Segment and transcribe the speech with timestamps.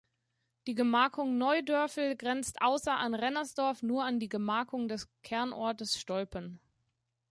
[0.65, 6.59] Die Gemarkung Neudörfel grenzt außer an Rennersdorf nur an die Gemarkung des Kernortes Stolpen.